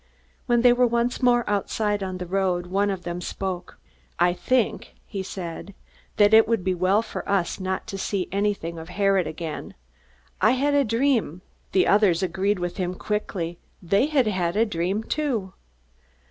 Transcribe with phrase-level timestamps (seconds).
[0.47, 3.77] When they were once more outside on the road, one of them spoke:
[4.17, 5.75] "I think," he said,
[6.17, 9.75] "that it would be well for us not to see anything of Herod again.
[10.41, 13.59] I had a dream...." The others agreed with him quickly.
[13.79, 15.53] They had had a dream too.